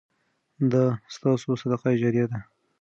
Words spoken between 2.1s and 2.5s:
ده.